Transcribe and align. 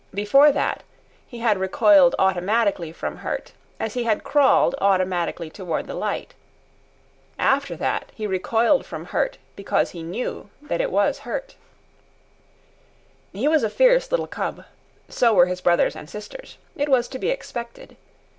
Before 0.15 0.51
that 0.51 0.81
he 1.27 1.41
had 1.41 1.59
recoiled 1.59 2.15
automatically 2.17 2.91
from 2.91 3.17
hurt, 3.17 3.51
as 3.79 3.93
he 3.93 4.03
had 4.03 4.23
crawled 4.23 4.73
automatically 4.81 5.47
toward 5.51 5.85
the 5.85 5.93
light. 5.93 6.33
After 7.37 7.75
that 7.75 8.11
he 8.15 8.25
recoiled 8.25 8.83
from 8.83 9.05
hurt 9.05 9.37
because 9.55 9.91
he 9.91 10.01
knew 10.01 10.49
that 10.59 10.81
it 10.81 10.89
was 10.91 11.19
hurt. 11.19 11.53
He 13.31 13.47
was 13.47 13.61
a 13.61 13.69
fierce 13.69 14.09
little 14.09 14.25
cub. 14.25 14.65
So 15.07 15.35
were 15.35 15.45
his 15.45 15.61
brothers 15.61 15.95
and 15.95 16.09
sisters. 16.09 16.57
It 16.75 16.89
was 16.89 17.07
to 17.09 17.19
be 17.19 17.29
expected. 17.29 17.95